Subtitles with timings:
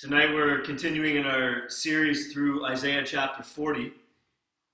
[0.00, 3.92] Tonight we're continuing in our series through Isaiah chapter 40.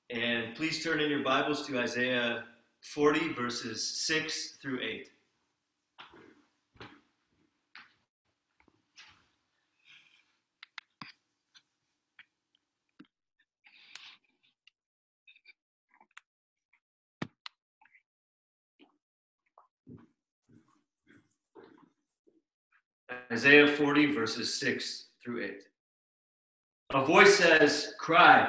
[0.08, 2.44] And please turn in your Bibles to Isaiah
[2.82, 5.10] 40, verses 6 through 8.
[23.32, 25.54] Isaiah 40, verses 6 through 8.
[26.94, 28.48] A voice says, Cry.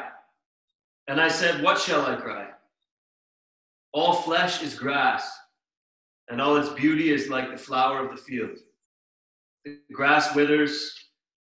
[1.08, 2.50] And I said, What shall I cry?
[3.94, 5.28] All flesh is grass,
[6.30, 8.60] and all its beauty is like the flower of the field.
[9.66, 10.94] The grass withers,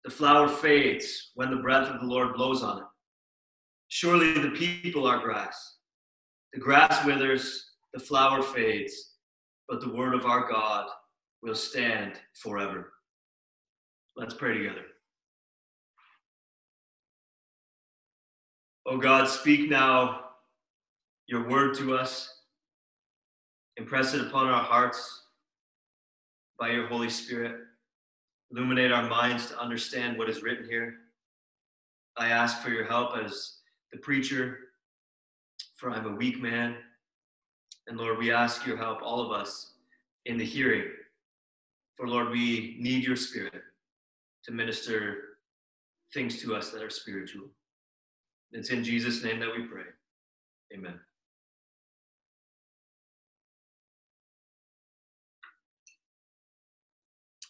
[0.04, 2.84] the flower fades when the breath of the Lord blows on it.
[3.88, 5.76] Surely the people are grass.
[6.54, 9.16] The grass withers, the flower fades,
[9.68, 10.86] but the word of our God
[11.42, 12.94] will stand forever.
[14.16, 14.86] Let's pray together.
[18.88, 20.20] Oh God, speak now
[21.26, 22.42] your word to us.
[23.76, 25.24] Impress it upon our hearts
[26.56, 27.56] by your Holy Spirit.
[28.52, 30.94] Illuminate our minds to understand what is written here.
[32.16, 33.56] I ask for your help as
[33.90, 34.56] the preacher,
[35.74, 36.76] for I'm a weak man.
[37.88, 39.72] And Lord, we ask your help, all of us,
[40.26, 40.84] in the hearing.
[41.96, 43.62] For Lord, we need your spirit
[44.44, 45.38] to minister
[46.14, 47.48] things to us that are spiritual.
[48.52, 49.82] It's in Jesus' name that we pray.
[50.74, 50.98] Amen.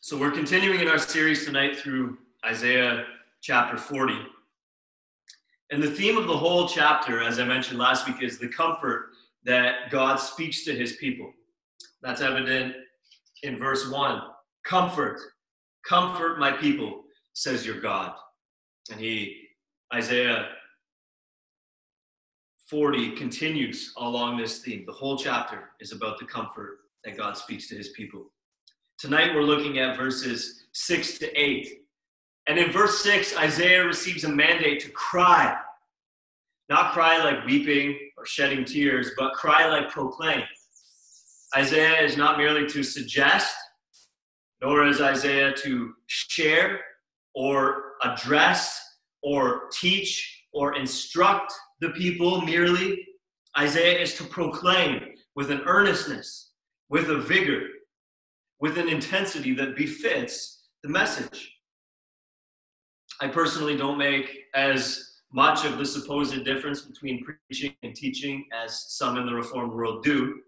[0.00, 3.04] So we're continuing in our series tonight through Isaiah
[3.42, 4.14] chapter 40.
[5.70, 9.10] And the theme of the whole chapter, as I mentioned last week, is the comfort
[9.44, 11.32] that God speaks to his people.
[12.02, 12.74] That's evident
[13.42, 14.22] in verse 1.
[14.64, 15.20] Comfort
[15.86, 18.12] Comfort my people, says your God.
[18.90, 19.42] And he,
[19.94, 20.48] Isaiah
[22.68, 24.84] 40 continues along this theme.
[24.86, 28.32] The whole chapter is about the comfort that God speaks to his people.
[28.98, 31.68] Tonight we're looking at verses 6 to 8.
[32.48, 35.56] And in verse 6, Isaiah receives a mandate to cry.
[36.68, 40.42] Not cry like weeping or shedding tears, but cry like proclaim.
[41.56, 43.54] Isaiah is not merely to suggest
[44.62, 46.80] nor is Isaiah to share
[47.34, 48.80] or address
[49.22, 53.06] or teach or instruct the people merely.
[53.58, 55.00] Isaiah is to proclaim
[55.34, 56.52] with an earnestness,
[56.88, 57.62] with a vigor,
[58.60, 61.52] with an intensity that befits the message.
[63.20, 68.86] I personally don't make as much of the supposed difference between preaching and teaching as
[68.88, 70.40] some in the Reformed world do.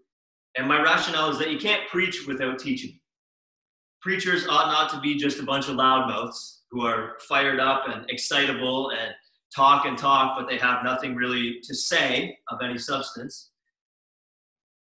[0.57, 2.99] And my rationale is that you can't preach without teaching
[4.01, 8.09] preachers ought not to be just a bunch of loudmouths who are fired up and
[8.09, 9.13] excitable and
[9.55, 13.51] talk and talk, but they have nothing really to say of any substance.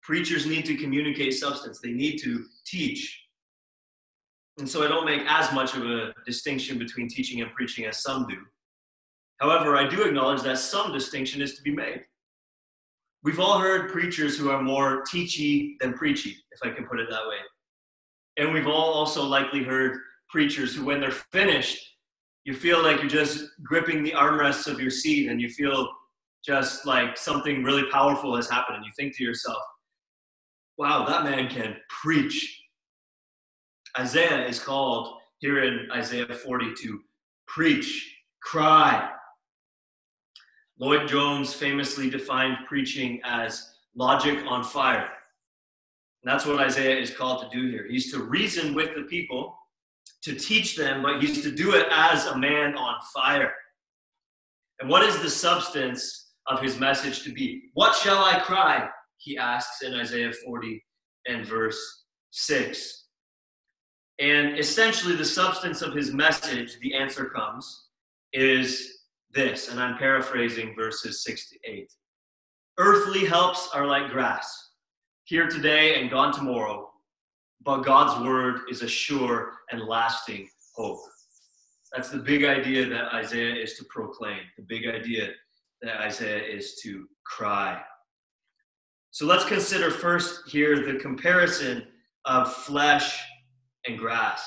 [0.02, 3.24] Preachers need to communicate substance, they need to teach.
[4.58, 8.02] And so I don't make as much of a distinction between teaching and preaching as
[8.02, 8.36] some do.
[9.38, 12.02] However, I do acknowledge that some distinction is to be made.
[13.22, 17.08] We've all heard preachers who are more teachy than preachy, if I can put it
[17.10, 17.36] that way.
[18.36, 19.98] And we've all also likely heard
[20.28, 21.87] preachers who, when they're finished,
[22.48, 25.86] you feel like you're just gripping the armrests of your seat and you feel
[26.42, 28.76] just like something really powerful has happened.
[28.76, 29.58] And you think to yourself,
[30.78, 32.58] wow, that man can preach.
[33.98, 37.00] Isaiah is called here in Isaiah 40 to
[37.48, 39.10] preach, cry.
[40.80, 45.10] Lloyd Jones famously defined preaching as logic on fire.
[46.22, 47.86] And that's what Isaiah is called to do here.
[47.86, 49.57] He's to reason with the people,
[50.22, 53.52] to teach them, but he's to do it as a man on fire.
[54.80, 57.70] And what is the substance of his message to be?
[57.74, 58.88] What shall I cry?
[59.18, 60.84] He asks in Isaiah 40
[61.26, 63.04] and verse 6.
[64.20, 67.88] And essentially, the substance of his message, the answer comes,
[68.32, 68.98] is
[69.32, 71.92] this, and I'm paraphrasing verses 6 to 8.
[72.78, 74.68] Earthly helps are like grass
[75.24, 76.87] here today and gone tomorrow,
[77.64, 81.00] but God's word is a sure and lasting hope.
[81.92, 85.30] That's the big idea that Isaiah is to proclaim, the big idea
[85.82, 87.80] that Isaiah is to cry.
[89.10, 91.86] So let's consider first here the comparison
[92.24, 93.20] of flesh
[93.86, 94.46] and grass.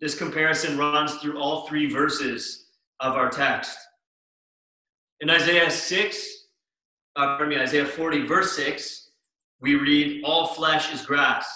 [0.00, 2.68] This comparison runs through all three verses
[3.00, 3.78] of our text.
[5.20, 6.46] In Isaiah 6,
[7.16, 9.10] uh, pardon me, Isaiah 40, verse 6,
[9.60, 11.46] we read, All flesh is grass.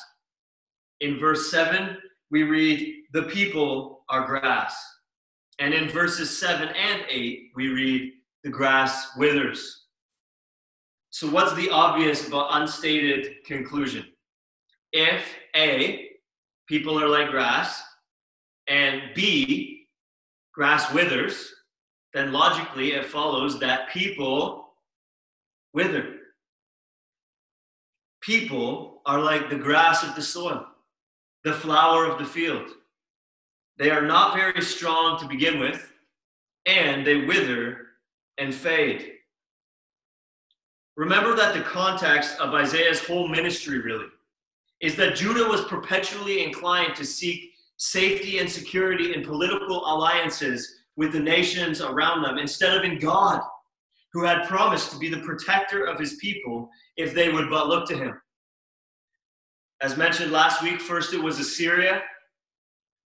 [1.01, 1.97] In verse 7,
[2.31, 4.77] we read, The people are grass.
[5.59, 8.13] And in verses 7 and 8, we read,
[8.45, 9.87] The grass withers.
[11.11, 14.05] So, what's the obvious but unstated conclusion?
[14.93, 16.11] If A,
[16.69, 17.83] people are like grass,
[18.69, 19.87] and B,
[20.53, 21.53] grass withers,
[22.13, 24.69] then logically it follows that people
[25.73, 26.15] wither.
[28.21, 30.67] People are like the grass of the soil,
[31.45, 32.69] the flower of the field.
[33.79, 35.93] They are not very strong to begin with,
[36.67, 37.87] and they wither
[38.39, 39.13] and fade.
[40.97, 44.09] Remember that the context of Isaiah's whole ministry really
[44.81, 51.13] is that Judah was perpetually inclined to seek safety and security in political alliances with
[51.13, 53.41] the nations around them instead of in God,
[54.13, 57.89] who had promised to be the protector of his people if they would but look
[57.89, 58.21] to him.
[59.81, 62.03] As mentioned last week, first it was Assyria,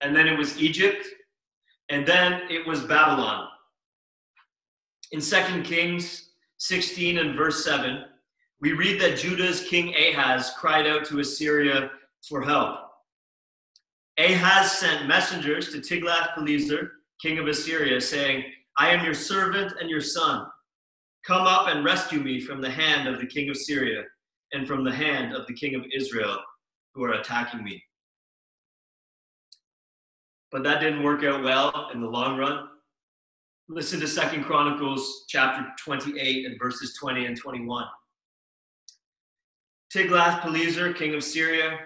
[0.01, 1.07] and then it was Egypt,
[1.91, 3.49] and then it was Babylon.
[5.13, 8.05] In 2 Kings 16 and verse 7,
[8.63, 11.91] we read that Judah's king Ahaz cried out to Assyria
[12.27, 12.79] for help.
[14.19, 16.91] Ahaz sent messengers to Tiglath-Pileser,
[17.21, 18.45] king of Assyria, saying,
[18.79, 20.47] I am your servant and your son.
[21.27, 24.05] Come up and rescue me from the hand of the king of Syria
[24.53, 26.39] and from the hand of the king of Israel
[26.95, 27.83] who are attacking me.
[30.51, 32.69] But that didn't work out well in the long run.
[33.69, 37.87] Listen to Second Chronicles chapter 28 and verses 20 and 21.
[39.95, 41.79] Tiglath-Pileser, king of Syria,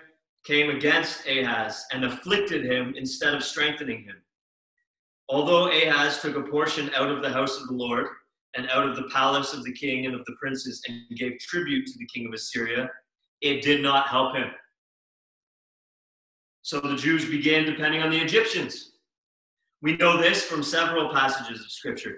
[0.45, 4.17] came against Ahaz and afflicted him instead of strengthening him.
[5.29, 8.07] Although Ahaz took a portion out of the house of the Lord
[8.57, 11.87] and out of the palace of the king and of the princes and gave tribute
[11.87, 12.89] to the king of Assyria,
[13.41, 14.49] it did not help him.
[16.67, 18.95] So the Jews began depending on the Egyptians.
[19.83, 22.17] We know this from several passages of scripture.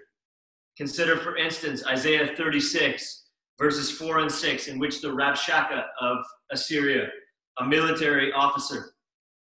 [0.78, 3.24] Consider, for instance, Isaiah 36,
[3.58, 6.16] verses 4 and 6, in which the Rabshakeh of
[6.50, 7.08] Assyria
[7.58, 8.94] a military officer,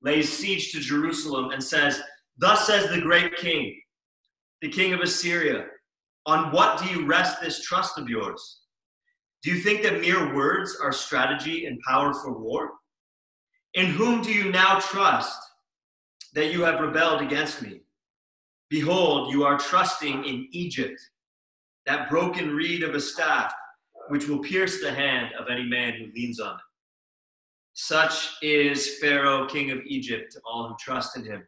[0.04, 2.00] lays siege to Jerusalem and says,
[2.38, 3.76] Thus says the great king,
[4.62, 5.66] the king of Assyria,
[6.28, 8.60] on what do you rest this trust of yours?
[9.42, 12.74] Do you think that mere words are strategy and power for war?
[13.74, 15.40] In whom do you now trust
[16.34, 17.82] that you have rebelled against me?
[18.70, 21.00] Behold, you are trusting in Egypt,
[21.86, 23.54] that broken reed of a staff,
[24.10, 26.62] which will pierce the hand of any man who leans on it.
[27.74, 31.44] Such is Pharaoh, king of Egypt, to all who trust in him.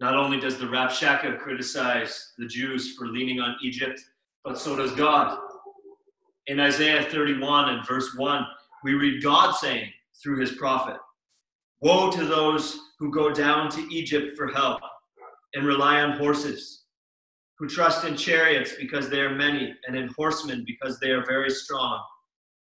[0.00, 4.00] Not only does the Rabshakeh criticize the Jews for leaning on Egypt,
[4.44, 5.38] but so does God.
[6.46, 8.46] In Isaiah 31 and verse 1,
[8.84, 9.90] we read God saying
[10.22, 10.98] through his prophet,
[11.80, 14.78] Woe to those who go down to Egypt for help
[15.54, 16.84] and rely on horses,
[17.58, 21.50] who trust in chariots because they are many, and in horsemen because they are very
[21.50, 22.00] strong,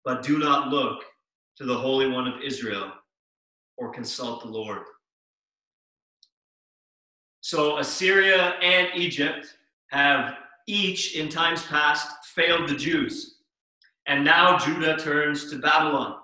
[0.05, 1.05] but do not look
[1.59, 2.93] to the Holy One of Israel
[3.77, 4.83] or consult the Lord.
[7.41, 9.57] So Assyria and Egypt
[9.91, 13.34] have each in times past failed the Jews.
[14.07, 16.17] And now Judah turns to Babylon.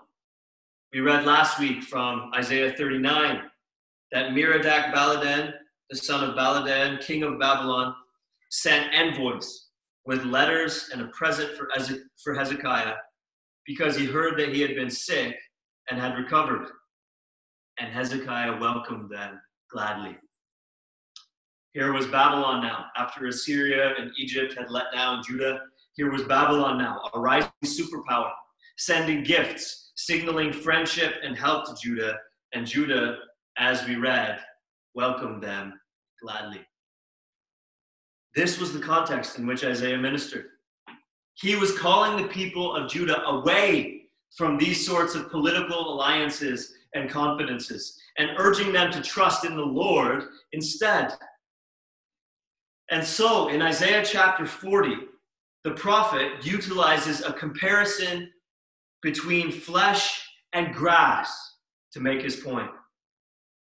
[0.93, 3.43] We read last week from Isaiah 39
[4.13, 5.53] that Merodach Baladan,
[5.89, 7.95] the son of Baladan, king of Babylon,
[8.51, 9.69] sent envoys
[10.05, 11.51] with letters and a present
[12.23, 12.95] for Hezekiah
[13.65, 15.37] because he heard that he had been sick
[15.91, 16.67] and had recovered.
[17.79, 19.41] And Hezekiah welcomed them
[19.73, 20.19] gladly.
[21.73, 22.87] Here was Babylon now.
[22.97, 25.61] After Assyria and Egypt had let down Judah,
[25.95, 28.31] here was Babylon now, a rising superpower,
[28.79, 32.17] sending gifts, signaling friendship and help to Judah.
[32.53, 33.19] And Judah,
[33.59, 34.39] as we read,
[34.95, 35.79] welcomed them
[36.23, 36.61] gladly.
[38.35, 40.47] This was the context in which Isaiah ministered.
[41.35, 44.03] He was calling the people of Judah away
[44.37, 49.63] from these sorts of political alliances and confidences and urging them to trust in the
[49.63, 51.13] Lord instead.
[52.91, 54.95] And so in Isaiah chapter 40,
[55.65, 58.31] the prophet utilizes a comparison
[59.03, 61.57] between flesh and grass
[61.93, 62.71] to make his point.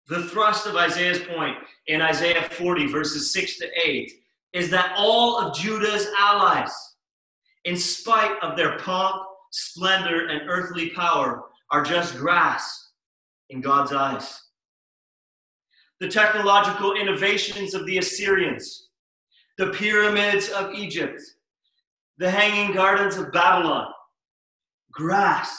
[0.08, 4.12] The thrust of Isaiah's point in Isaiah 40, verses 6 to 8,
[4.54, 6.74] is that all of Judah's allies,
[7.66, 12.92] in spite of their pomp, splendor, and earthly power, are just grass
[13.50, 14.42] in God's eyes.
[16.00, 18.90] The technological innovations of the Assyrians,
[19.58, 21.22] the pyramids of Egypt,
[22.18, 23.88] the hanging gardens of Babylon,
[24.92, 25.58] grass.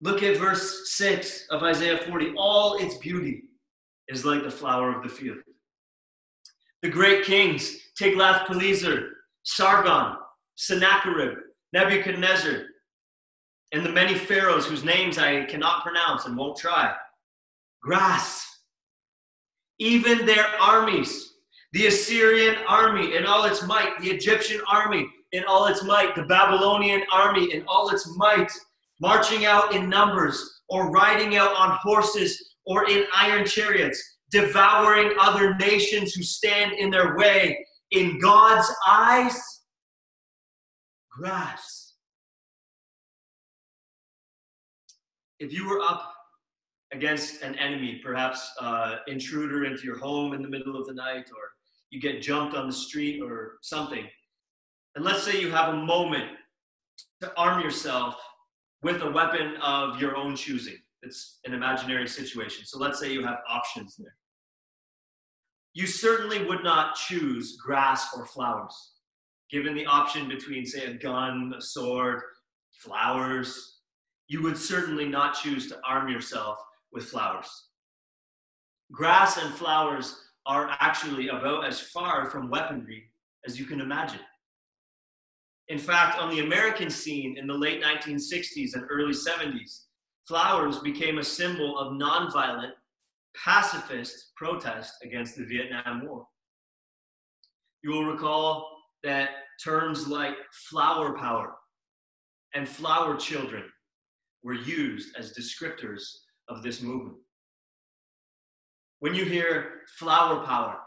[0.00, 3.44] Look at verse 6 of Isaiah 40, all its beauty.
[4.08, 5.38] is like the flower of the field.
[6.82, 9.10] The great kings, Tiglath-Pileser,
[9.42, 10.16] Sargon,
[10.56, 11.38] Sennacherib,
[11.72, 12.62] Nebuchadnezzar,
[13.72, 16.94] and the many pharaohs whose names I cannot pronounce and won't try.
[17.82, 18.46] Grass.
[19.78, 21.34] Even their armies,
[21.72, 26.22] the Assyrian army in all its might, the Egyptian army in all its might, the
[26.22, 28.50] Babylonian army in all its might,
[29.00, 35.54] marching out in numbers or riding out on horses or in iron chariots, devouring other
[35.56, 37.64] nations who stand in their way.
[37.90, 39.62] In God's eyes,
[41.10, 41.94] grass.
[45.38, 46.12] If you were up
[46.92, 51.30] against an enemy, perhaps uh, intruder into your home in the middle of the night,
[51.30, 51.52] or
[51.90, 54.06] you get jumped on the street or something,
[54.94, 56.30] and let's say you have a moment
[57.20, 58.16] to arm yourself
[58.82, 60.76] with a weapon of your own choosing.
[61.02, 62.64] It's an imaginary situation.
[62.64, 64.14] So let's say you have options there.
[65.74, 68.94] You certainly would not choose grass or flowers.
[69.50, 72.22] Given the option between, say, a gun, a sword,
[72.72, 73.78] flowers,
[74.26, 76.58] you would certainly not choose to arm yourself
[76.92, 77.48] with flowers.
[78.92, 80.16] Grass and flowers
[80.48, 83.10] are actually about as far from weaponry
[83.46, 84.20] as you can imagine.
[85.68, 89.82] In fact, on the American scene in the late 1960s and early 70s,
[90.26, 92.72] flowers became a symbol of nonviolent,
[93.36, 96.26] pacifist protest against the Vietnam War.
[97.82, 98.70] You will recall
[99.04, 99.30] that
[99.62, 100.34] terms like
[100.70, 101.56] flower power
[102.54, 103.64] and flower children
[104.42, 106.02] were used as descriptors
[106.48, 107.18] of this movement.
[109.00, 110.78] When you hear flower power,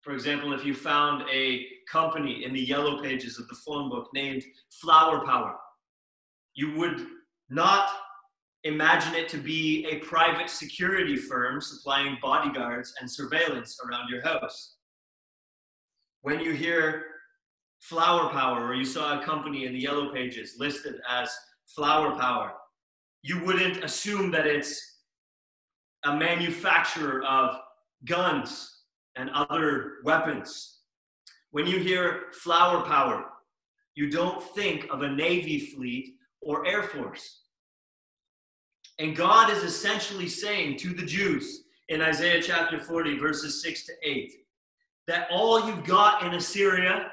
[0.00, 4.08] for example, if you found a company in the yellow pages of the phone book
[4.14, 4.42] named
[4.80, 5.56] Flower Power,
[6.54, 7.06] you would
[7.50, 7.88] not
[8.64, 14.76] imagine it to be a private security firm supplying bodyguards and surveillance around your house.
[16.22, 17.04] When you hear
[17.80, 21.30] Flower Power, or you saw a company in the yellow pages listed as
[21.66, 22.52] Flower Power,
[23.22, 24.93] you wouldn't assume that it's
[26.04, 27.58] a manufacturer of
[28.04, 28.82] guns
[29.16, 30.78] and other weapons.
[31.50, 33.26] When you hear flower power,
[33.94, 37.42] you don't think of a Navy fleet or Air Force.
[38.98, 43.92] And God is essentially saying to the Jews in Isaiah chapter 40, verses 6 to
[44.02, 44.32] 8,
[45.06, 47.10] that all you've got in Assyria,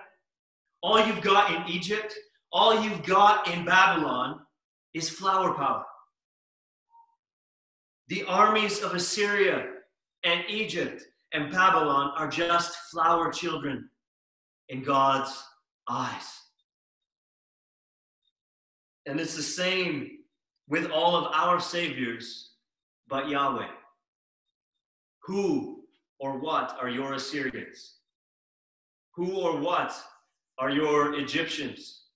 [0.81, 2.15] all you've got in Egypt,
[2.51, 4.41] all you've got in Babylon
[4.93, 5.85] is flower power.
[8.11, 9.67] The armies of Assyria
[10.25, 11.01] and Egypt
[11.31, 13.89] and Babylon are just flower children
[14.67, 15.31] in God's
[15.87, 16.29] eyes.
[19.05, 20.09] And it's the same
[20.67, 22.55] with all of our saviors
[23.07, 23.71] but Yahweh.
[25.23, 25.85] Who
[26.19, 27.99] or what are your Assyrians?
[29.15, 29.97] Who or what
[30.59, 32.07] are your Egyptians?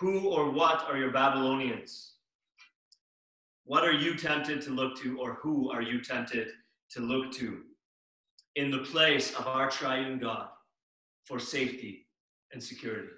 [0.00, 2.15] Who or what are your Babylonians?
[3.66, 6.48] What are you tempted to look to, or who are you tempted
[6.92, 7.62] to look to?
[8.56, 10.48] in the place of our triune God
[11.24, 12.06] for safety
[12.52, 13.08] and security.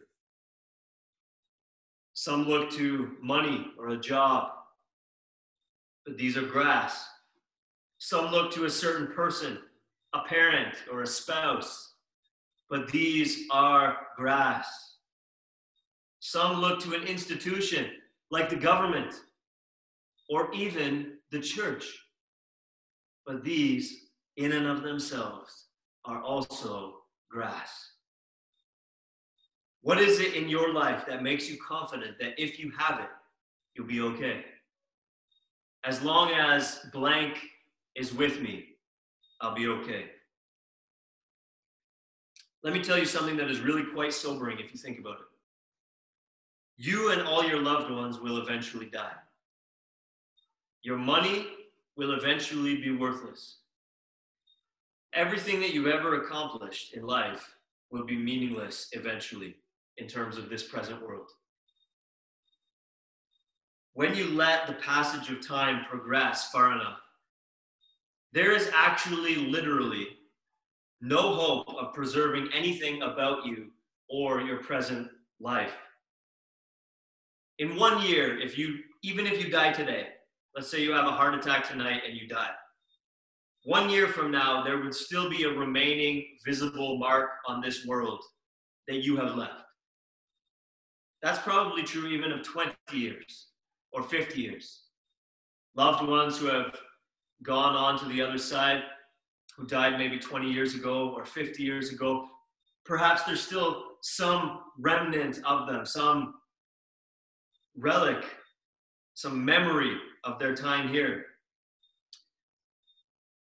[2.14, 4.50] Some look to money or a job,
[6.04, 7.06] but these are grass.
[7.98, 9.58] Some look to a certain person,
[10.12, 11.94] a parent or a spouse,
[12.68, 14.96] but these are grass.
[16.18, 17.90] Some look to an institution
[18.32, 19.14] like the government
[20.28, 21.86] or even the church,
[23.26, 25.66] but these in and of themselves
[26.04, 26.94] are also
[27.30, 27.92] grass.
[29.82, 33.08] What is it in your life that makes you confident that if you have it,
[33.74, 34.44] you'll be okay?
[35.84, 37.38] As long as blank
[37.94, 38.64] is with me,
[39.40, 40.06] I'll be okay.
[42.64, 45.26] Let me tell you something that is really quite sobering if you think about it.
[46.76, 49.14] You and all your loved ones will eventually die.
[50.88, 51.46] Your money
[51.98, 53.58] will eventually be worthless
[55.12, 57.54] everything that you've ever accomplished in life
[57.90, 59.56] will be meaningless eventually
[59.98, 61.28] in terms of this present world.
[63.92, 67.00] When you let the passage of time progress far enough,
[68.32, 70.06] there is actually literally
[71.02, 73.72] no hope of preserving anything about you
[74.08, 75.76] or your present life.
[77.58, 80.08] In one year, if you even if you die today,
[80.58, 82.50] let's say you have a heart attack tonight and you die
[83.64, 88.22] one year from now, there would still be a remaining visible mark on this world
[88.86, 89.60] that you have left.
[91.22, 93.48] That's probably true even of 20 years
[93.92, 94.84] or 50 years.
[95.76, 96.74] Loved ones who have
[97.42, 98.84] gone on to the other side,
[99.56, 102.26] who died maybe 20 years ago or 50 years ago.
[102.86, 106.34] Perhaps there's still some remnant of them, some
[107.76, 108.24] relic,
[109.14, 111.26] some memory of their time here.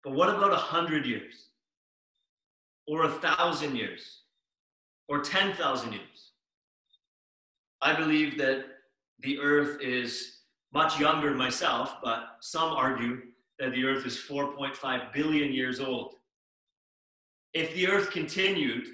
[0.03, 1.49] But what about a hundred years?
[2.87, 4.21] Or a thousand years?
[5.07, 6.31] Or 10,000 years?
[7.81, 8.65] I believe that
[9.19, 10.37] the earth is
[10.73, 13.21] much younger myself, but some argue
[13.59, 16.15] that the earth is 4.5 billion years old.
[17.53, 18.87] If the earth continued,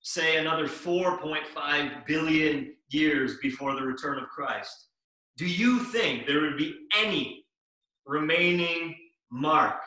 [0.00, 4.86] say another 4.5 billion years before the return of Christ,
[5.36, 7.44] do you think there would be any
[8.06, 8.96] remaining
[9.30, 9.80] mark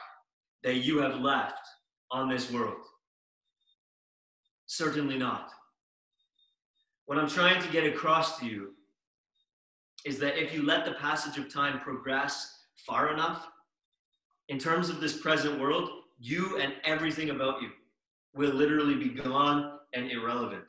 [0.63, 1.67] that you have left
[2.11, 2.83] on this world?
[4.67, 5.49] Certainly not.
[7.05, 8.73] What I'm trying to get across to you
[10.05, 13.47] is that if you let the passage of time progress far enough,
[14.49, 15.89] in terms of this present world,
[16.19, 17.69] you and everything about you
[18.35, 20.65] will literally be gone and irrelevant.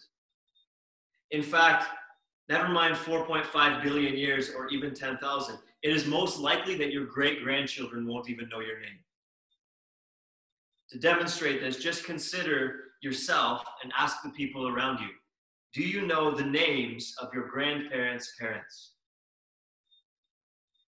[1.31, 1.87] In fact,
[2.50, 7.45] never mind 4.5 billion years or even 10,000, it is most likely that your great
[7.45, 8.99] grandchildren won't even know your name.
[10.90, 15.11] To demonstrate this, just consider yourself and ask the people around you
[15.73, 18.95] Do you know the names of your grandparents' parents?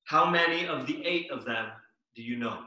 [0.07, 1.69] How many of the eight of them
[2.17, 2.59] do you know?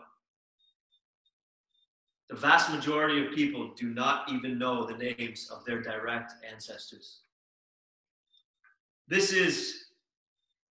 [2.29, 7.19] The vast majority of people do not even know the names of their direct ancestors.
[9.07, 9.85] This is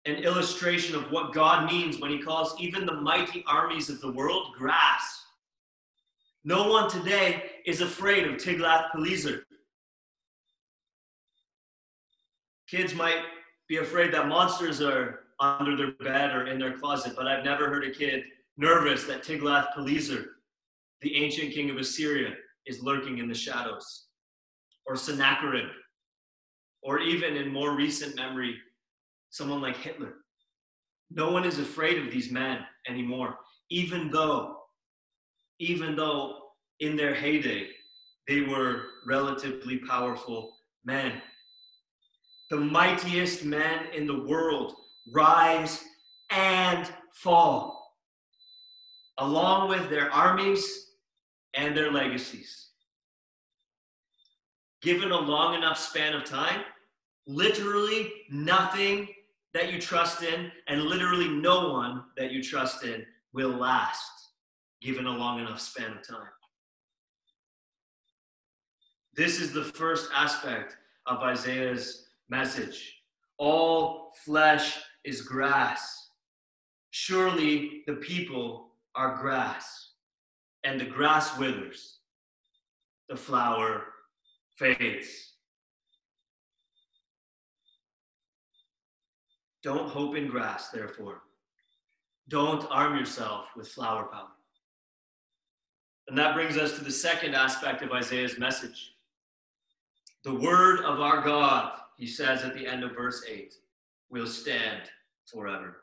[0.06, 4.12] an illustration of what God means when He calls even the mighty armies of the
[4.12, 5.24] world grass.
[6.44, 9.42] No one today is afraid of Tiglath-Pileser.
[12.68, 13.22] Kids might
[13.68, 17.68] be afraid that monsters are under their bed or in their closet, but I've never
[17.68, 18.24] heard a kid
[18.56, 20.24] nervous that Tiglath-Pileser,
[21.02, 22.34] the ancient king of Assyria,
[22.66, 24.06] is lurking in the shadows,
[24.86, 25.68] or Sennacherib,
[26.82, 28.56] or even in more recent memory,
[29.30, 30.14] someone like Hitler.
[31.10, 33.36] No one is afraid of these men anymore,
[33.70, 34.58] even though,
[35.58, 36.38] even though
[36.78, 37.68] in their heyday
[38.28, 41.20] they were relatively powerful men.
[42.50, 44.74] The mightiest men in the world
[45.12, 45.84] rise
[46.30, 47.96] and fall,
[49.18, 50.92] along with their armies
[51.54, 52.69] and their legacies.
[54.82, 56.62] Given a long enough span of time,
[57.26, 59.08] literally nothing
[59.52, 64.10] that you trust in and literally no one that you trust in will last,
[64.80, 66.28] given a long enough span of time.
[69.14, 72.96] This is the first aspect of Isaiah's message.
[73.38, 76.08] All flesh is grass.
[76.90, 79.90] Surely the people are grass,
[80.64, 81.98] and the grass withers,
[83.08, 83.84] the flower
[84.60, 85.32] fades.
[89.62, 91.22] Don't hope in grass, therefore.
[92.28, 94.28] Don't arm yourself with flower power.
[96.08, 98.92] And that brings us to the second aspect of Isaiah's message.
[100.24, 103.54] The word of our God, he says at the end of verse 8
[104.10, 104.82] will stand
[105.26, 105.78] forever.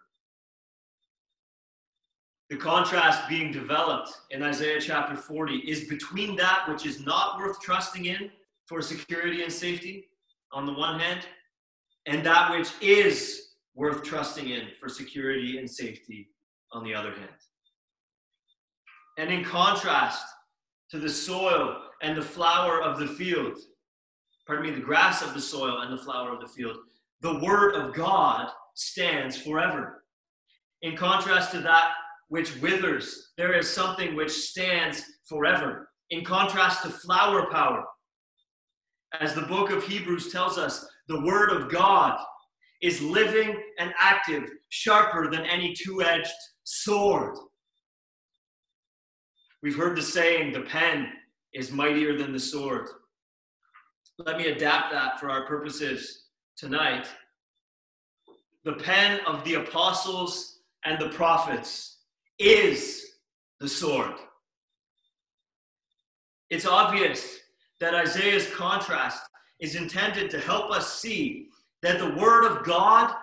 [2.49, 7.59] The contrast being developed in Isaiah chapter 40 is between that which is not worth
[7.59, 8.31] trusting in
[8.67, 10.07] for security and safety
[10.51, 11.25] on the one hand,
[12.05, 16.29] and that which is worth trusting in for security and safety
[16.71, 17.29] on the other hand.
[19.17, 20.25] And in contrast
[20.91, 23.57] to the soil and the flower of the field,
[24.45, 26.77] pardon me, the grass of the soil and the flower of the field,
[27.21, 30.03] the word of God stands forever.
[30.81, 31.93] In contrast to that
[32.29, 35.89] which withers, there is something which stands forever.
[36.09, 37.83] In contrast to flower power,
[39.19, 42.19] as the book of Hebrews tells us, the word of God
[42.81, 46.31] is living and active, sharper than any two edged
[46.63, 47.37] sword.
[49.63, 51.07] We've heard the saying, the pen
[51.53, 52.87] is mightier than the sword.
[54.19, 56.25] Let me adapt that for our purposes
[56.57, 57.07] tonight,
[58.63, 61.99] the pen of the apostles and the prophets
[62.39, 63.03] is
[63.59, 64.13] the sword.
[66.49, 67.39] It's obvious
[67.79, 69.21] that Isaiah's contrast
[69.59, 71.49] is intended to help us see
[71.81, 73.13] that the Word of God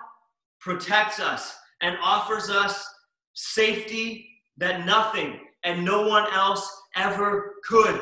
[0.59, 2.87] protects us and offers us
[3.33, 8.01] safety that nothing and no one else ever could.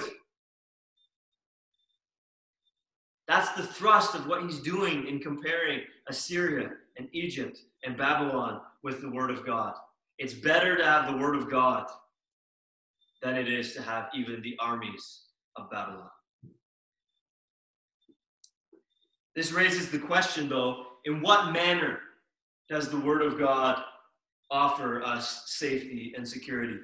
[3.28, 9.02] That's the thrust of what he's doing in comparing Assyria and Egypt and Babylon with
[9.02, 9.74] the Word of God.
[10.20, 11.88] It's better to have the Word of God
[13.22, 15.22] than it is to have even the armies
[15.56, 16.10] of Babylon.
[19.36, 22.00] This raises the question, though in what manner
[22.70, 23.84] does the Word of God
[24.52, 26.78] offer us safety and security?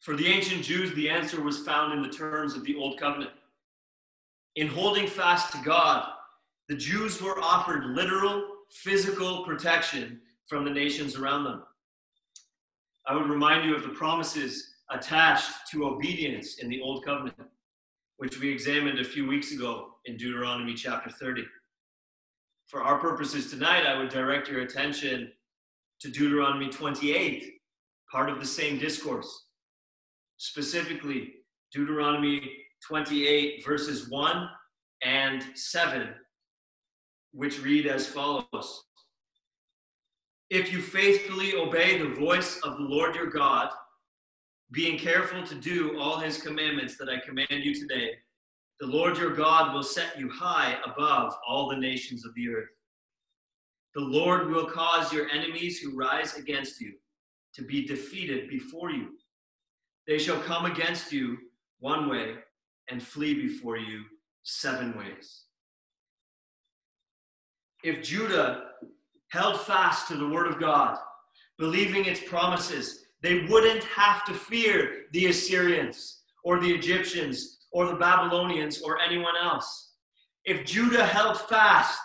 [0.00, 3.32] For the ancient Jews, the answer was found in the terms of the Old Covenant.
[4.54, 6.08] In holding fast to God,
[6.68, 11.62] the Jews were offered literal, physical protection from the nations around them.
[13.08, 17.36] I would remind you of the promises attached to obedience in the Old Covenant
[18.18, 21.44] which we examined a few weeks ago in Deuteronomy chapter 30.
[22.66, 25.30] For our purposes tonight, I would direct your attention
[26.00, 27.54] to Deuteronomy 28,
[28.10, 29.44] part of the same discourse.
[30.38, 31.34] Specifically,
[31.72, 32.50] Deuteronomy
[32.86, 34.48] 28, verses 1
[35.02, 36.08] and 7,
[37.32, 38.84] which read as follows
[40.48, 43.70] If you faithfully obey the voice of the Lord your God,
[44.72, 48.10] being careful to do all his commandments that I command you today,
[48.80, 52.68] the Lord your God will set you high above all the nations of the earth.
[53.94, 56.92] The Lord will cause your enemies who rise against you
[57.54, 59.08] to be defeated before you.
[60.06, 61.38] They shall come against you
[61.78, 62.34] one way
[62.90, 64.02] and flee before you
[64.42, 65.44] seven ways.
[67.82, 68.64] If Judah
[69.30, 70.98] held fast to the word of God,
[71.58, 77.96] believing its promises, they wouldn't have to fear the Assyrians or the Egyptians or the
[77.96, 79.94] Babylonians or anyone else.
[80.44, 81.98] If Judah held fast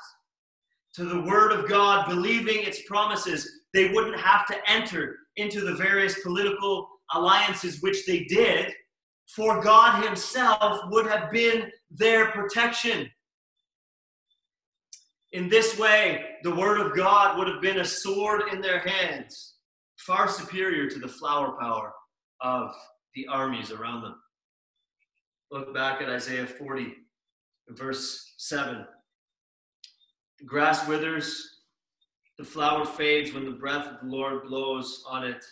[0.96, 5.76] to the word of God, believing its promises, they wouldn't have to enter into the
[5.76, 8.74] various political alliances which they did,
[9.28, 13.08] for God Himself would have been their protection.
[15.34, 19.51] In this way, the word of God would have been a sword in their hands
[20.06, 21.94] far superior to the flower power
[22.42, 22.74] of
[23.16, 24.16] the armies around them.
[25.52, 26.94] Look back at Isaiah 40,
[27.70, 28.86] verse 7.
[30.40, 31.60] The grass withers,
[32.38, 35.44] the flower fades when the breath of the Lord blows on it.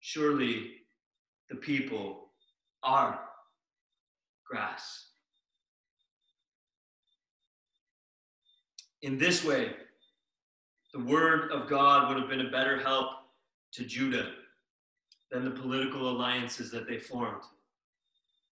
[0.00, 0.70] Surely
[1.50, 2.30] the people
[2.82, 3.20] are
[4.48, 5.08] grass.
[9.02, 9.72] In this way,
[10.96, 13.08] the word of God would have been a better help
[13.72, 14.30] to Judah
[15.30, 17.42] than the political alliances that they formed.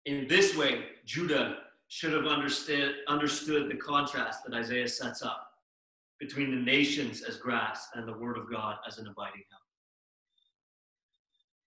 [0.06, 1.56] In this way, Judah
[1.88, 5.50] should have understood, understood the contrast that Isaiah sets up
[6.20, 9.62] between the nations as grass and the word of God as an abiding help.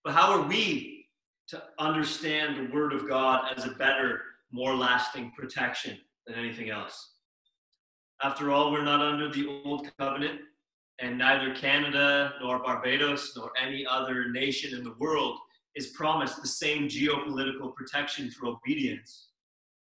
[0.04, 1.06] But how are we
[1.48, 7.10] to understand the word of God as a better, more lasting protection than anything else?
[8.22, 10.40] After all, we're not under the old covenant
[11.02, 15.36] and neither Canada nor Barbados nor any other nation in the world
[15.74, 19.28] is promised the same geopolitical protection for obedience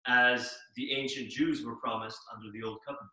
[0.06, 3.10] as the ancient Jews were promised under the Old Covenant.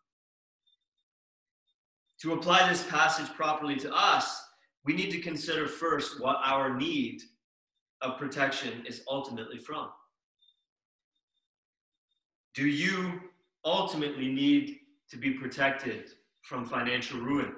[2.22, 4.42] To apply this passage properly to us,
[4.84, 7.20] we need to consider first what our need
[8.00, 9.88] of protection is ultimately from.
[12.54, 13.20] Do you
[13.64, 14.78] ultimately need
[15.10, 16.10] to be protected
[16.42, 17.54] from financial ruin?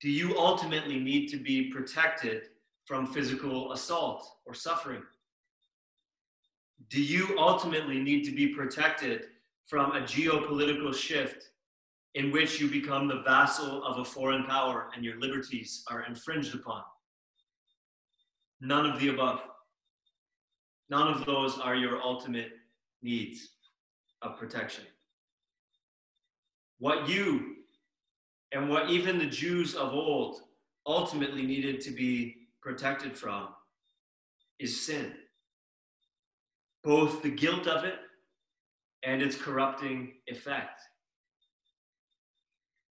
[0.00, 2.44] Do you ultimately need to be protected
[2.86, 5.02] from physical assault or suffering?
[6.88, 9.26] Do you ultimately need to be protected
[9.66, 11.50] from a geopolitical shift
[12.14, 16.54] in which you become the vassal of a foreign power and your liberties are infringed
[16.54, 16.82] upon?
[18.60, 19.42] None of the above.
[20.88, 22.52] None of those are your ultimate
[23.02, 23.50] needs
[24.22, 24.84] of protection.
[26.78, 27.56] What you
[28.52, 30.42] and what even the Jews of old
[30.86, 33.48] ultimately needed to be protected from
[34.58, 35.12] is sin.
[36.82, 37.96] Both the guilt of it
[39.02, 40.80] and its corrupting effect.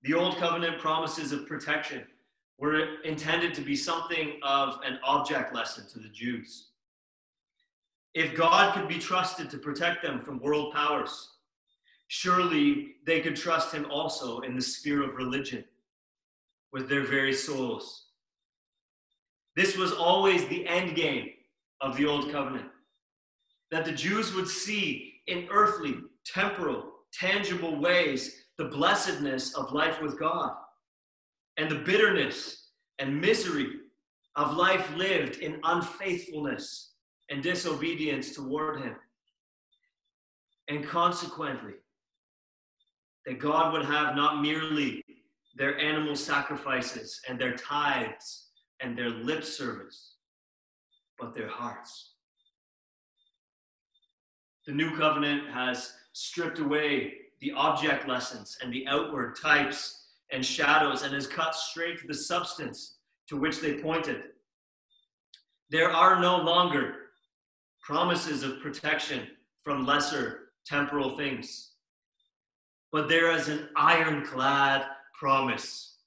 [0.03, 2.05] The Old Covenant promises of protection
[2.57, 6.69] were intended to be something of an object lesson to the Jews.
[8.13, 11.29] If God could be trusted to protect them from world powers,
[12.09, 15.63] surely they could trust him also in the sphere of religion
[16.73, 18.07] with their very souls.
[19.55, 21.29] This was always the end game
[21.81, 22.69] of the Old Covenant
[23.71, 25.95] that the Jews would see in earthly,
[26.25, 30.53] temporal, tangible ways the blessedness of life with God
[31.57, 33.67] and the bitterness and misery
[34.35, 36.93] of life lived in unfaithfulness
[37.29, 38.95] and disobedience toward Him.
[40.69, 41.73] And consequently,
[43.29, 45.05] that God would have not merely
[45.55, 48.47] their animal sacrifices and their tithes
[48.81, 50.15] and their lip service,
[51.19, 52.13] but their hearts.
[54.65, 61.03] The new covenant has stripped away the object lessons and the outward types and shadows
[61.03, 62.95] and has cut straight to the substance
[63.27, 64.23] to which they pointed.
[65.69, 66.95] There are no longer
[67.79, 69.27] promises of protection
[69.63, 71.68] from lesser temporal things,
[72.91, 74.85] but there is an ironclad
[75.17, 75.97] promise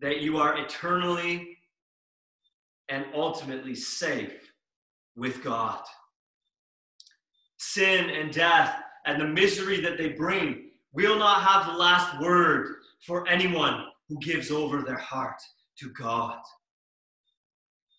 [0.00, 1.56] that you are eternally
[2.88, 4.52] and ultimately safe
[5.16, 5.80] with God.
[7.58, 8.76] Sin and death
[9.06, 12.76] and the misery that they bring will not have the last word
[13.06, 15.40] for anyone who gives over their heart
[15.78, 16.38] to God.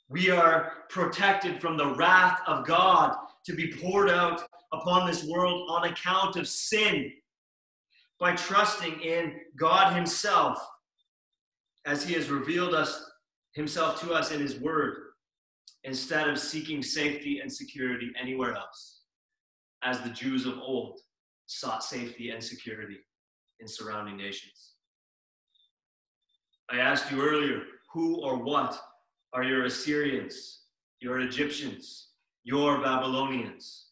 [0.09, 5.69] We are protected from the wrath of God to be poured out upon this world
[5.71, 7.11] on account of sin
[8.23, 10.57] by trusting in God Himself
[11.85, 13.11] as He has revealed us
[13.53, 14.95] Himself to us in His Word
[15.83, 19.01] instead of seeking safety and security anywhere else,
[19.83, 21.01] as the Jews of old
[21.47, 22.95] sought safety and security
[23.59, 24.75] in surrounding nations.
[26.71, 28.79] I asked you earlier who or what
[29.33, 30.61] are your Assyrians,
[31.01, 32.11] your Egyptians,
[32.45, 33.87] your Babylonians?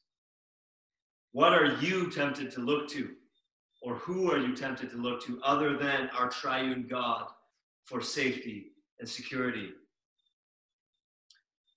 [1.33, 3.09] What are you tempted to look to?
[3.81, 7.27] Or who are you tempted to look to other than our triune God
[7.85, 9.71] for safety and security?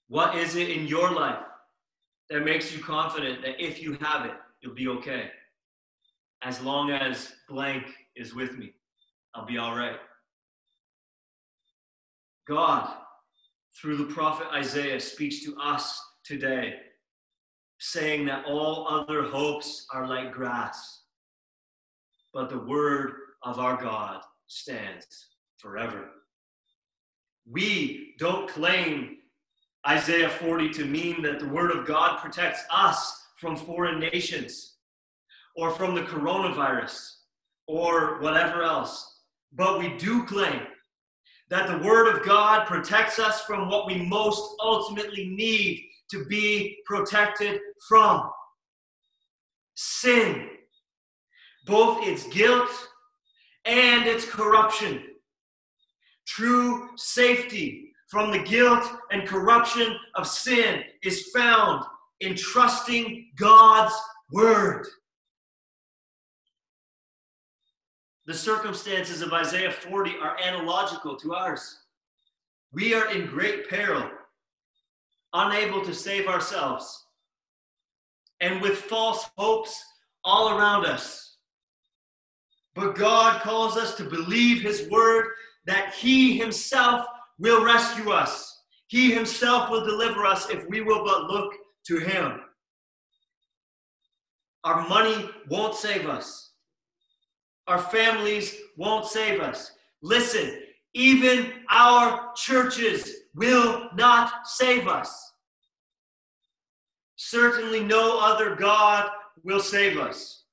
[0.09, 1.43] What is it in your life
[2.29, 5.31] that makes you confident that if you have it, you'll be okay?
[6.43, 8.75] As long as blank is with me,
[9.35, 9.97] I'll be all right.
[12.47, 12.95] God,
[13.81, 16.75] through the prophet Isaiah, speaks to us today,
[17.79, 21.04] saying that all other hopes are like grass,
[22.35, 25.07] but the word of our God stands
[25.57, 26.11] forever.
[27.49, 29.18] We don't claim
[29.88, 34.75] Isaiah 40 to mean that the word of God protects us from foreign nations
[35.57, 37.11] or from the coronavirus
[37.66, 39.20] or whatever else.
[39.53, 40.62] But we do claim
[41.51, 46.79] that the Word of God protects us from what we most ultimately need to be
[46.87, 48.31] protected from
[49.75, 50.49] sin,
[51.64, 52.70] both its guilt
[53.64, 55.03] and its corruption.
[56.27, 61.85] True safety from the guilt and corruption of sin is found
[62.20, 63.94] in trusting God's
[64.31, 64.87] Word.
[68.27, 71.81] The circumstances of Isaiah 40 are analogical to ours.
[72.72, 74.09] We are in great peril,
[75.35, 77.05] unable to save ourselves,
[78.40, 79.79] and with false hopes
[80.24, 81.34] all around us.
[82.75, 85.27] But God calls us to believe His word
[85.67, 87.07] that He Himself
[87.39, 88.63] will rescue us.
[88.89, 91.55] He Himself will deliver us if we will but look
[91.87, 92.41] to Him.
[94.65, 96.53] Our money won't save us.
[97.67, 99.73] Our families won't save us.
[100.03, 100.61] Listen,
[100.95, 105.33] even our churches will not save us.
[107.17, 109.11] Certainly, no other God
[109.43, 110.43] will save us.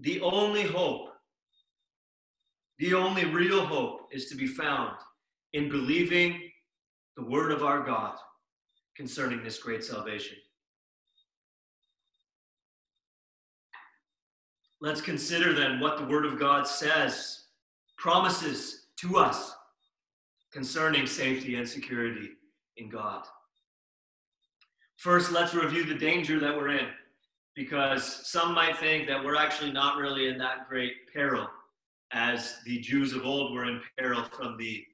[0.00, 1.08] The only hope,
[2.78, 4.96] the only real hope, is to be found
[5.52, 6.40] in believing
[7.16, 8.16] the word of our God
[8.96, 10.36] concerning this great salvation.
[14.80, 17.46] Let's consider then what the Word of God says,
[17.96, 19.52] promises to us
[20.52, 22.30] concerning safety and security
[22.76, 23.24] in God.
[24.96, 26.86] First, let's review the danger that we're in,
[27.58, 31.48] because some might think that we're actually not really in that great peril,
[32.12, 34.84] as the Jews of old were in peril from the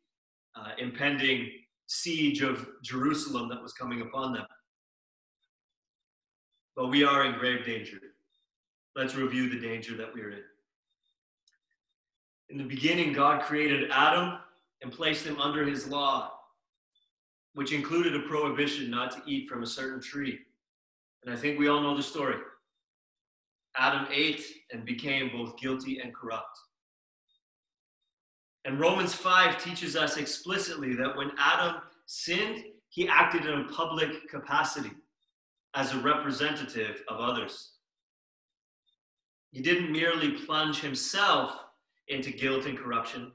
[0.56, 1.50] uh, impending
[1.88, 4.46] siege of Jerusalem that was coming upon them.
[6.74, 7.98] But we are in grave danger.
[8.96, 10.42] Let's review the danger that we're in.
[12.48, 14.38] In the beginning, God created Adam
[14.80, 16.32] and placed him under his law,
[17.52, 20.38] which included a prohibition not to eat from a certain tree.
[21.26, 22.36] And I think we all know the story.
[23.76, 26.58] Adam ate and became both guilty and corrupt.
[28.64, 34.28] And Romans 5 teaches us explicitly that when Adam sinned, he acted in a public
[34.28, 34.92] capacity
[35.74, 37.72] as a representative of others.
[39.50, 41.64] He didn't merely plunge himself
[42.08, 43.32] into guilt and corruption,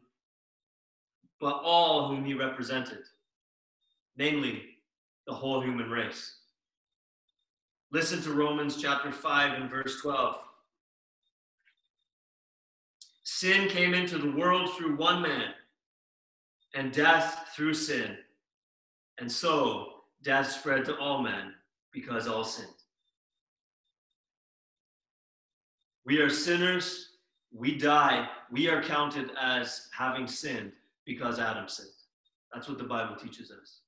[1.39, 2.99] but all whom he represented,
[4.17, 4.63] namely
[5.27, 6.38] the whole human race.
[7.91, 10.35] Listen to Romans chapter 5 and verse 12.
[13.23, 15.53] Sin came into the world through one man,
[16.75, 18.15] and death through sin.
[19.17, 19.87] And so
[20.21, 21.53] death spread to all men
[21.91, 22.67] because all sinned.
[26.05, 27.13] We are sinners,
[27.51, 30.73] we die, we are counted as having sinned
[31.05, 31.89] because Adam sinned.
[32.53, 33.79] That's what the Bible teaches us.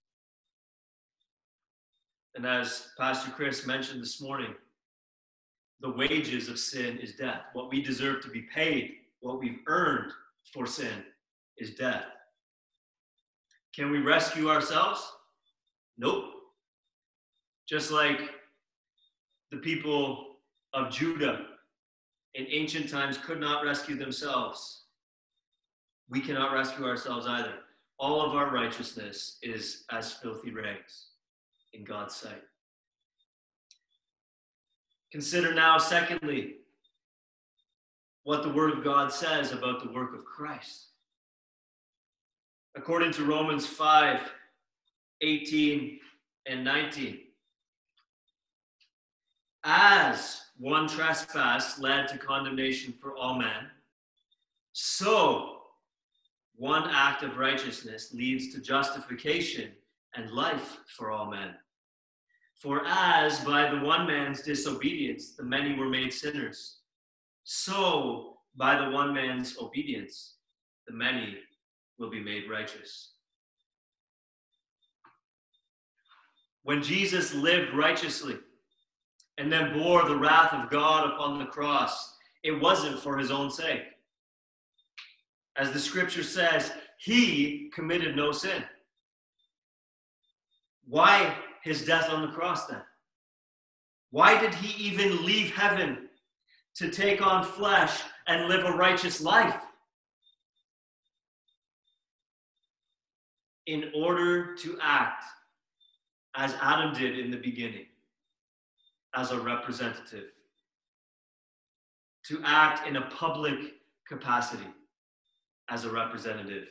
[2.36, 4.56] And as Pastor Chris mentioned this morning,
[5.82, 7.42] the wages of sin is death.
[7.54, 10.12] What we deserve to be paid what we've earned
[10.54, 11.04] for sin
[11.58, 12.06] is death.
[13.76, 15.02] Can we rescue ourselves?
[15.98, 16.26] Nope.
[17.70, 18.20] Just like
[19.52, 20.38] the people
[20.74, 21.46] of Judah
[22.34, 24.86] in ancient times could not rescue themselves,
[26.10, 27.54] we cannot rescue ourselves either.
[28.00, 31.11] All of our righteousness is as filthy rags
[31.74, 32.44] in God's sight.
[35.12, 36.56] Consider now, secondly,
[38.24, 40.88] what the Word of God says about the work of Christ.
[42.76, 44.32] According to Romans 5
[45.24, 46.00] 18
[46.48, 47.20] and 19.
[49.64, 53.70] As one trespass led to condemnation for all men,
[54.74, 55.58] so
[56.56, 59.72] one act of righteousness leads to justification
[60.16, 61.52] and life for all men.
[62.56, 66.78] For as by the one man's disobedience the many were made sinners,
[67.44, 70.36] so by the one man's obedience,
[70.88, 71.38] the many
[71.98, 73.14] will be made righteous.
[76.64, 78.38] When Jesus lived righteously
[79.38, 83.50] and then bore the wrath of God upon the cross, it wasn't for his own
[83.50, 83.84] sake.
[85.58, 88.64] As the scripture says, he committed no sin.
[90.88, 92.82] Why his death on the cross then?
[94.10, 96.10] Why did he even leave heaven
[96.76, 99.62] to take on flesh and live a righteous life.
[103.68, 105.24] In order to act
[106.36, 107.86] as Adam did in the beginning,
[109.16, 110.32] as a representative,
[112.26, 113.74] to act in a public
[114.08, 114.68] capacity
[115.70, 116.68] as a representative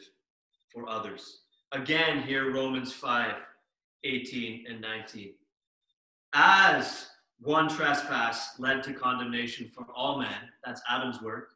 [0.72, 1.40] for others.
[1.72, 3.34] Again, here, Romans 5
[4.04, 5.34] 18 and 19.
[6.32, 7.06] As
[7.40, 10.50] one trespass led to condemnation for all men.
[10.64, 11.48] That's Adam's work.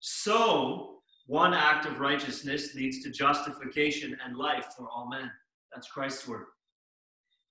[0.00, 5.30] So, one act of righteousness leads to justification and life for all men.
[5.72, 6.48] That's Christ's work.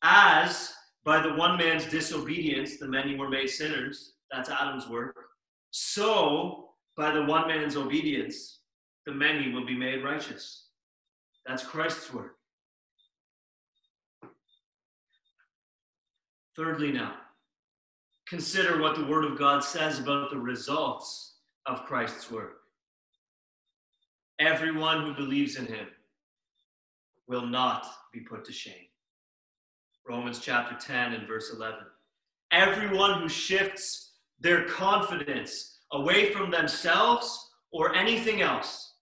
[0.04, 0.74] As
[1.06, 4.14] by the one man's disobedience, the many were made sinners.
[4.32, 5.16] That's Adam's work.
[5.70, 8.60] So, by the one man's obedience,
[9.06, 10.68] the many will be made righteous.
[11.46, 12.36] That's Christ's work.
[16.62, 17.15] Thirdly, now,
[18.28, 22.58] consider what the Word of God says about the results of Christ's work.
[24.38, 25.88] Everyone who believes in him
[27.28, 28.89] will not be put to shame.
[30.08, 31.80] Romans chapter 10 and verse 11.
[32.52, 38.93] Everyone who shifts their confidence away from themselves or anything else,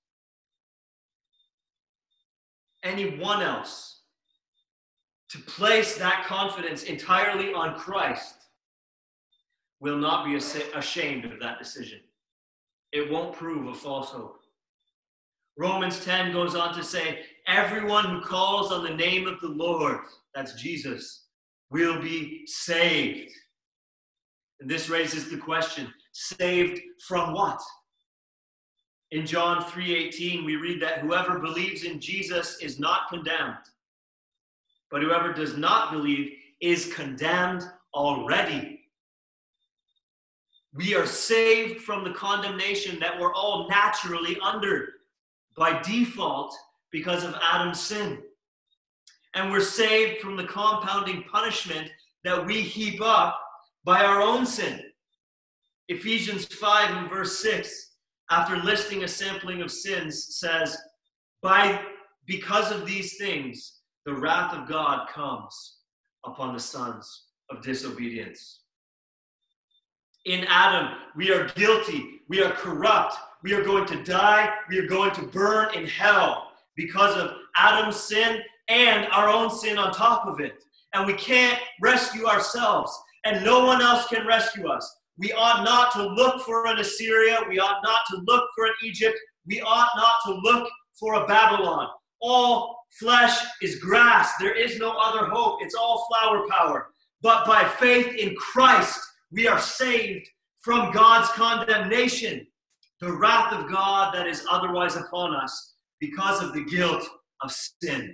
[2.86, 3.99] anyone else,
[5.30, 8.36] to place that confidence entirely on Christ
[9.80, 12.00] will not be ashamed of that decision.
[12.92, 14.40] It won't prove a false hope.
[15.58, 20.00] Romans 10 goes on to say, Everyone who calls on the name of the Lord,
[20.34, 21.26] that's Jesus,
[21.70, 23.32] will be saved.
[24.60, 27.62] And this raises the question saved from what?
[29.12, 33.58] In John 3:18 we read that whoever believes in Jesus is not condemned.
[34.92, 38.80] But whoever does not believe is condemned already
[40.74, 44.90] we are saved from the condemnation that we're all naturally under
[45.58, 46.56] by default
[46.92, 48.20] because of Adam's sin.
[49.34, 51.90] And we're saved from the compounding punishment
[52.24, 53.40] that we heap up
[53.84, 54.82] by our own sin.
[55.88, 57.96] Ephesians 5 and verse 6,
[58.30, 60.78] after listing a sampling of sins, says,
[61.42, 61.82] By
[62.26, 63.79] because of these things,
[64.10, 65.78] the wrath of God comes
[66.26, 68.62] upon the sons of disobedience.
[70.26, 74.88] In Adam, we are guilty, we are corrupt, we are going to die, we are
[74.88, 80.26] going to burn in hell because of Adam's sin and our own sin on top
[80.26, 80.64] of it.
[80.96, 82.92] And we can't rescue ourselves,
[83.26, 84.92] and no one else can rescue us.
[85.20, 88.74] We ought not to look for an Assyria, we ought not to look for an
[88.84, 90.68] Egypt, we ought not to look
[91.00, 91.90] for a Babylon.
[92.22, 94.34] All flesh is grass.
[94.40, 95.60] There is no other hope.
[95.62, 96.88] It's all flower power.
[97.22, 99.00] But by faith in Christ,
[99.32, 100.28] we are saved
[100.62, 102.46] from God's condemnation.
[103.02, 107.08] the wrath of God that is otherwise upon us because of the guilt
[107.42, 108.14] of sin.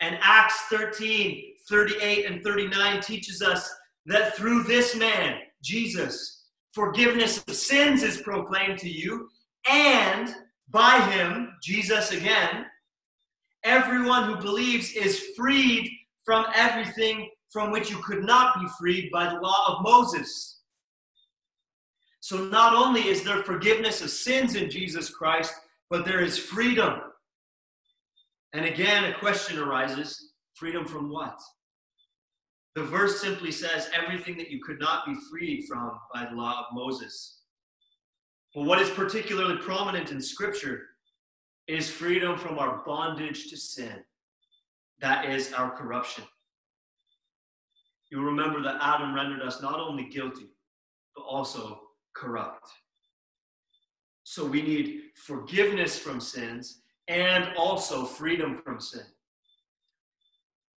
[0.00, 3.70] And Acts 13, 38 and 39 teaches us
[4.06, 9.28] that through this man, Jesus, forgiveness of sins is proclaimed to you,
[9.68, 10.34] and
[10.70, 12.64] by him, Jesus again,
[13.64, 15.90] everyone who believes is freed
[16.24, 20.60] from everything from which you could not be freed by the law of Moses.
[22.20, 25.54] So not only is there forgiveness of sins in Jesus Christ,
[25.88, 27.00] but there is freedom.
[28.52, 31.38] And again, a question arises freedom from what?
[32.74, 36.60] The verse simply says everything that you could not be freed from by the law
[36.60, 37.40] of Moses.
[38.54, 40.82] But what is particularly prominent in Scripture
[41.68, 44.02] is freedom from our bondage to sin.
[45.00, 46.24] That is our corruption.
[48.10, 50.48] You remember that Adam rendered us not only guilty,
[51.14, 51.80] but also
[52.14, 52.68] corrupt.
[54.24, 59.04] So we need forgiveness from sins and also freedom from sin.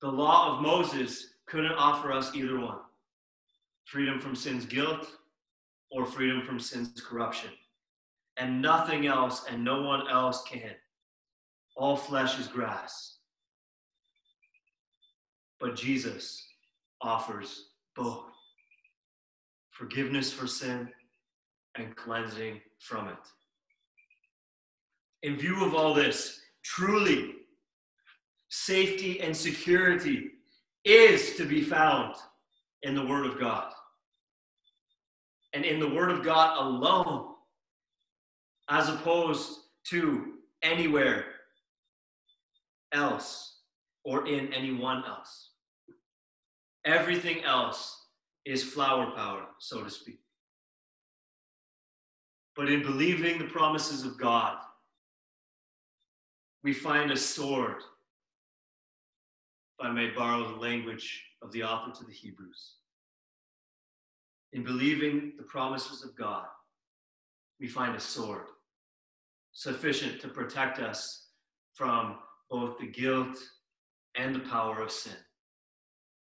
[0.03, 2.79] The law of Moses couldn't offer us either one
[3.85, 5.09] freedom from sin's guilt
[5.91, 7.51] or freedom from sin's corruption.
[8.37, 10.73] And nothing else and no one else can.
[11.77, 13.17] All flesh is grass.
[15.59, 16.47] But Jesus
[17.03, 18.25] offers both
[19.71, 20.89] forgiveness for sin
[21.77, 23.17] and cleansing from it.
[25.23, 27.35] In view of all this, truly,
[28.49, 30.31] safety and security
[30.85, 32.15] is to be found
[32.83, 33.73] in the Word of God.
[35.53, 37.30] And in the Word of God alone,
[38.71, 41.25] as opposed to anywhere
[42.93, 43.59] else
[44.05, 45.51] or in anyone else.
[46.85, 48.07] Everything else
[48.47, 50.21] is flower power, so to speak.
[52.57, 54.57] But in believing the promises of God,
[56.63, 57.77] we find a sword,
[59.79, 62.75] if I may borrow the language of the author to the Hebrews.
[64.53, 66.47] In believing the promises of God,
[67.59, 68.47] we find a sword
[69.53, 71.29] sufficient to protect us
[71.75, 72.17] from
[72.51, 73.37] both the guilt
[74.17, 75.17] and the power of sin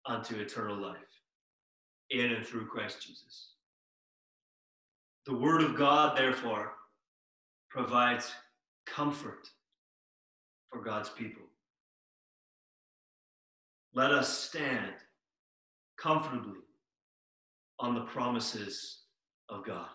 [0.05, 0.97] unto eternal life
[2.09, 3.53] in and through Christ Jesus.
[5.25, 6.73] The Word of God, therefore,
[7.69, 8.31] provides
[8.87, 9.47] comfort
[10.71, 11.43] for God's people.
[13.93, 14.93] Let us stand
[15.97, 16.59] comfortably
[17.79, 19.01] on the promises
[19.49, 19.89] of God.